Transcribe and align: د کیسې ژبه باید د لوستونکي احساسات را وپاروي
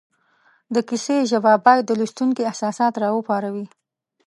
د 0.73 0.75
کیسې 0.89 1.17
ژبه 1.31 1.53
باید 1.65 1.83
د 1.87 1.91
لوستونکي 1.99 2.41
احساسات 2.49 2.93
را 3.01 3.09
وپاروي 3.17 3.65